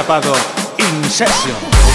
[0.00, 0.32] Chapado,
[0.78, 1.89] In.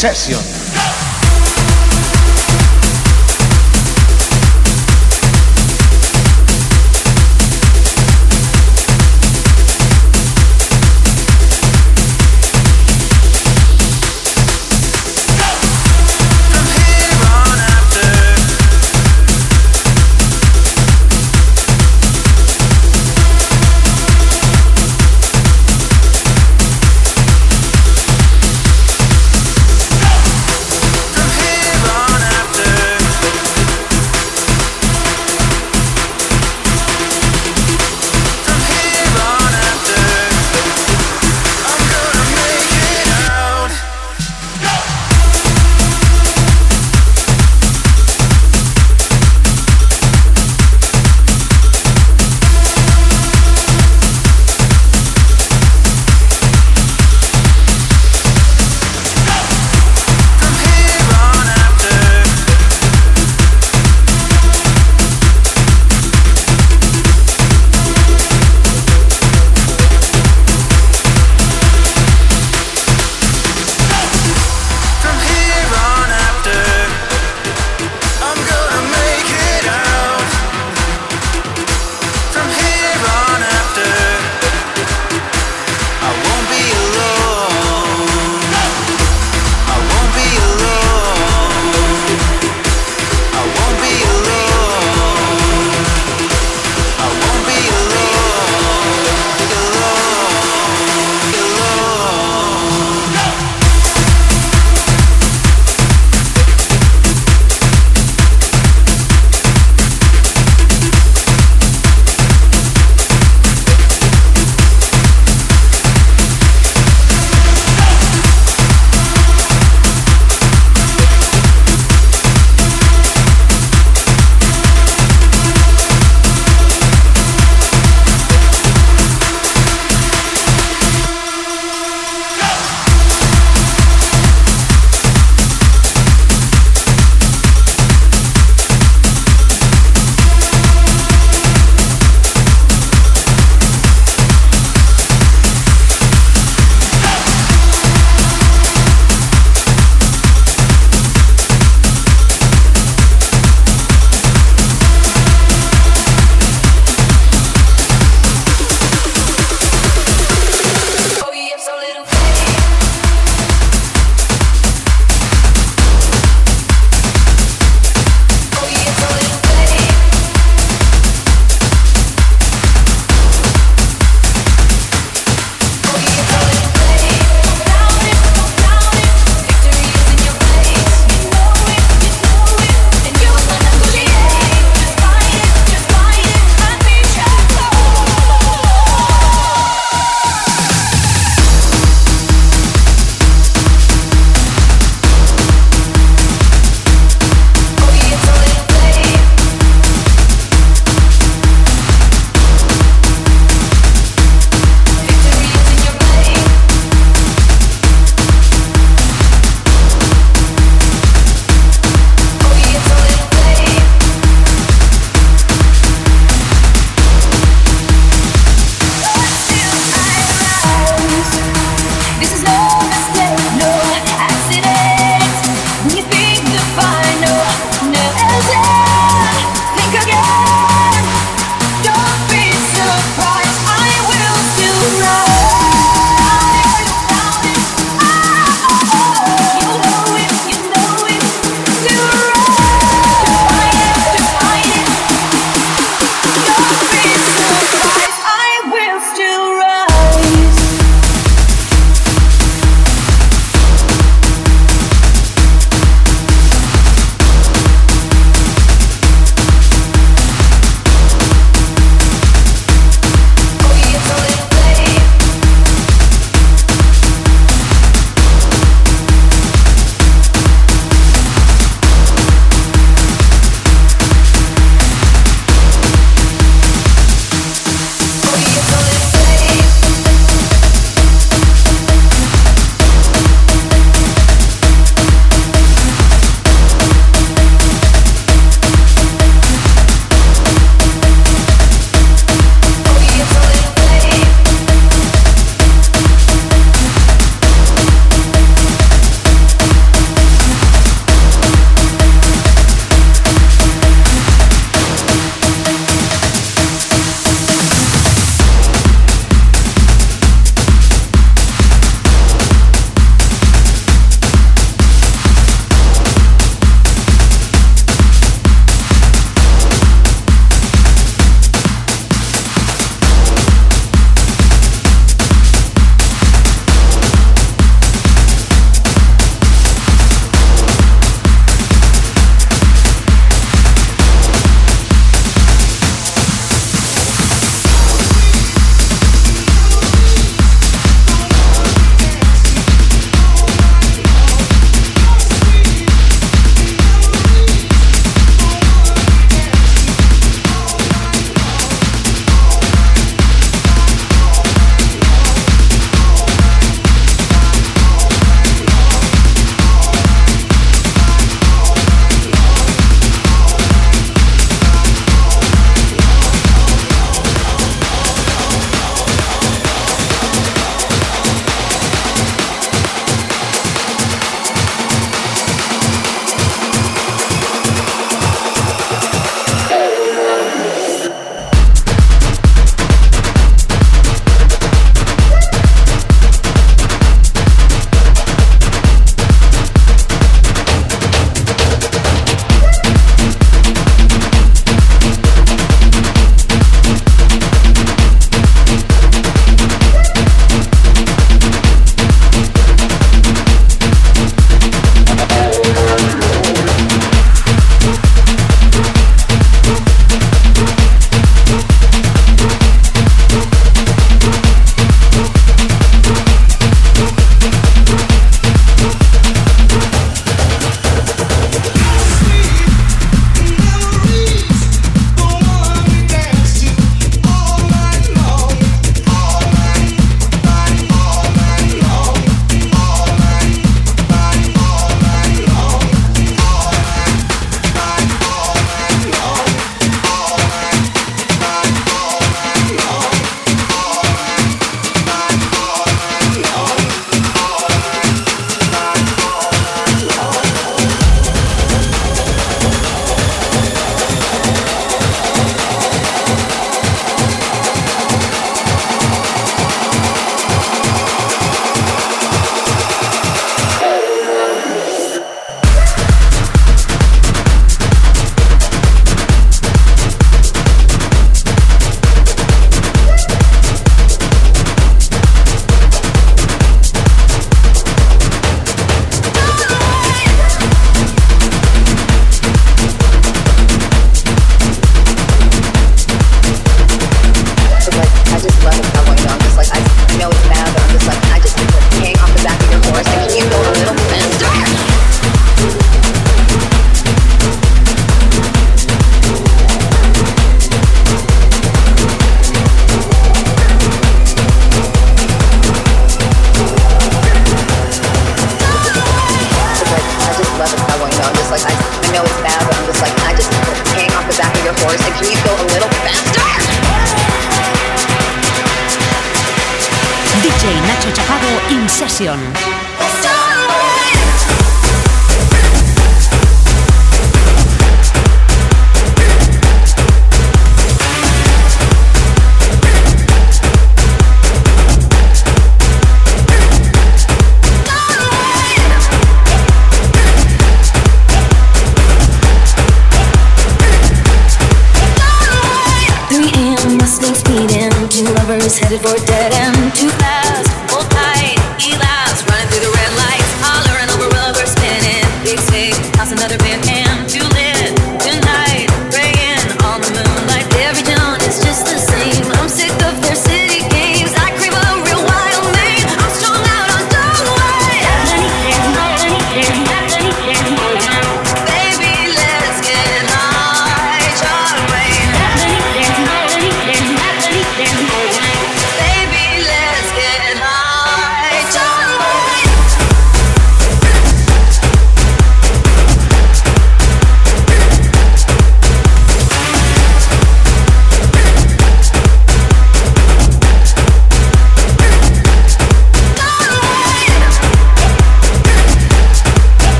[0.00, 0.49] Session.